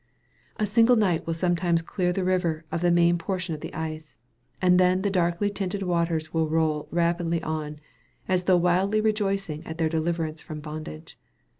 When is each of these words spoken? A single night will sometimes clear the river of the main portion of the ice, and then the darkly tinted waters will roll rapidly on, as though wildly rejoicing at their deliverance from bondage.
A 0.57 0.65
single 0.65 0.95
night 0.95 1.27
will 1.27 1.35
sometimes 1.35 1.83
clear 1.83 2.11
the 2.11 2.23
river 2.23 2.65
of 2.71 2.81
the 2.81 2.89
main 2.89 3.19
portion 3.19 3.53
of 3.53 3.61
the 3.61 3.71
ice, 3.71 4.17
and 4.59 4.79
then 4.79 5.03
the 5.03 5.11
darkly 5.11 5.51
tinted 5.51 5.83
waters 5.83 6.33
will 6.33 6.49
roll 6.49 6.87
rapidly 6.89 7.39
on, 7.43 7.79
as 8.27 8.45
though 8.45 8.57
wildly 8.57 8.99
rejoicing 8.99 9.61
at 9.63 9.77
their 9.77 9.89
deliverance 9.89 10.41
from 10.41 10.59
bondage. 10.59 11.19